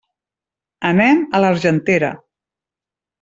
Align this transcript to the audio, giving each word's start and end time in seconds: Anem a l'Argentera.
Anem 0.91 1.21
a 1.23 1.41
l'Argentera. 1.43 2.09